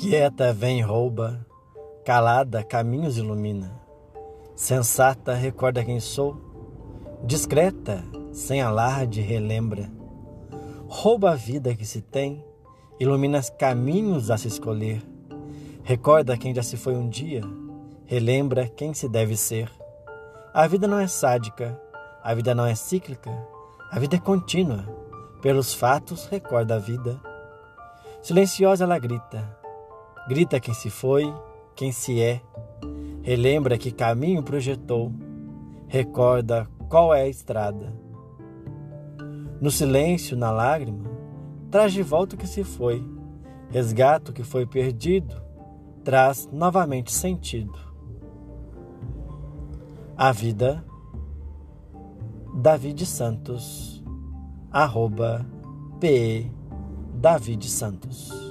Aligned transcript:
Quieta 0.00 0.50
vem 0.50 0.80
rouba, 0.80 1.46
calada 2.06 2.64
caminhos 2.64 3.18
ilumina. 3.18 3.78
Sensata 4.56 5.34
recorda 5.34 5.84
quem 5.84 6.00
sou, 6.00 6.38
discreta, 7.22 8.02
sem 8.32 8.62
alarde 8.62 9.20
relembra. 9.20 9.92
Rouba 10.88 11.32
a 11.32 11.34
vida 11.34 11.74
que 11.74 11.84
se 11.84 12.00
tem, 12.00 12.42
ilumina 12.98 13.42
caminhos 13.42 14.30
a 14.30 14.38
se 14.38 14.48
escolher. 14.48 15.02
Recorda 15.82 16.34
quem 16.34 16.54
já 16.54 16.62
se 16.62 16.78
foi 16.78 16.94
um 16.96 17.06
dia, 17.06 17.42
relembra 18.06 18.68
quem 18.68 18.94
se 18.94 19.06
deve 19.06 19.36
ser. 19.36 19.70
A 20.54 20.66
vida 20.66 20.88
não 20.88 20.98
é 20.98 21.06
sádica, 21.06 21.78
a 22.22 22.32
vida 22.32 22.54
não 22.54 22.64
é 22.64 22.74
cíclica, 22.74 23.30
a 23.90 23.98
vida 23.98 24.16
é 24.16 24.18
contínua. 24.18 24.82
Pelos 25.42 25.74
fatos 25.74 26.24
recorda 26.24 26.76
a 26.76 26.78
vida. 26.78 27.20
Silenciosa 28.22 28.84
ela 28.84 28.98
grita, 28.98 29.59
Grita 30.28 30.60
quem 30.60 30.74
se 30.74 30.90
foi, 30.90 31.32
quem 31.74 31.92
se 31.92 32.20
é. 32.20 32.40
Relembra 33.22 33.78
que 33.78 33.90
caminho 33.90 34.42
projetou. 34.42 35.12
Recorda 35.88 36.68
qual 36.88 37.12
é 37.14 37.22
a 37.22 37.28
estrada. 37.28 37.92
No 39.60 39.70
silêncio, 39.70 40.36
na 40.36 40.50
lágrima, 40.50 41.04
traz 41.70 41.92
de 41.92 42.02
volta 42.02 42.34
o 42.34 42.38
que 42.38 42.46
se 42.46 42.64
foi. 42.64 43.04
Resgata 43.68 44.30
o 44.30 44.34
que 44.34 44.42
foi 44.42 44.66
perdido, 44.66 45.34
traz 46.02 46.48
novamente 46.52 47.12
sentido. 47.12 47.78
A 50.16 50.32
vida, 50.32 50.84
David 52.54 53.06
Santos, 53.06 54.02
arroba 54.70 55.46
P. 56.00 56.50
David 57.14 57.68
Santos. 57.68 58.49